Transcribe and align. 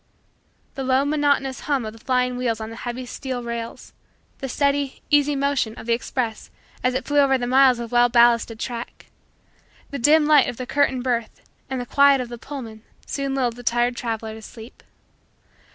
The 0.73 0.83
low, 0.83 1.05
monotonous, 1.05 1.59
hum 1.59 1.85
of 1.85 1.93
the 1.93 1.99
flying 2.03 2.35
wheels 2.35 2.59
on 2.59 2.71
the 2.71 2.75
heavy 2.75 3.05
steel 3.05 3.43
rails; 3.43 3.93
the 4.39 4.49
steady, 4.49 5.03
easy, 5.11 5.35
motion 5.35 5.75
of 5.77 5.85
the 5.85 5.93
express 5.93 6.49
as 6.83 6.95
it 6.95 7.05
flew 7.05 7.19
over 7.19 7.37
the 7.37 7.45
miles 7.45 7.77
of 7.77 7.91
well 7.91 8.09
ballasted 8.09 8.57
track; 8.59 9.11
the 9.91 9.99
dim 9.99 10.25
light 10.25 10.49
of 10.49 10.57
the 10.57 10.65
curtained 10.65 11.03
berth, 11.03 11.41
and 11.69 11.79
the 11.79 11.85
quiet 11.85 12.19
of 12.19 12.29
the 12.29 12.39
Pullman, 12.39 12.81
soon 13.05 13.35
lulled 13.35 13.57
the 13.57 13.61
tired 13.61 13.95
traveler 13.95 14.33
to 14.33 14.41
sleep. 14.41 14.81